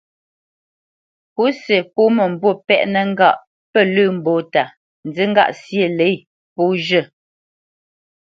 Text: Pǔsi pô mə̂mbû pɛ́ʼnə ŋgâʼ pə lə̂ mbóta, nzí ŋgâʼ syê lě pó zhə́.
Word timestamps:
Pǔsi 1.33 1.77
pô 1.93 2.03
mə̂mbû 2.15 2.49
pɛ́ʼnə 2.67 3.01
ŋgâʼ 3.11 3.37
pə 3.71 3.79
lə̂ 3.93 4.05
mbóta, 4.17 4.63
nzí 5.07 5.23
ŋgâʼ 5.31 5.51
syê 5.61 5.85
lě 5.97 6.07
pó 6.55 6.63
zhə́. 6.85 7.03